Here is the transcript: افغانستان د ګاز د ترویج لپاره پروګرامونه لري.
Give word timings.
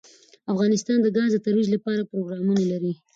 افغانستان 0.53 0.97
د 1.01 1.07
ګاز 1.17 1.31
د 1.33 1.37
ترویج 1.45 1.67
لپاره 1.75 2.09
پروګرامونه 2.11 2.63
لري. 2.71 2.93